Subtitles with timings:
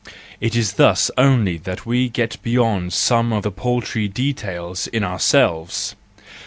[0.39, 5.95] It is thus only that we get beyond some of the paltry details in ourselves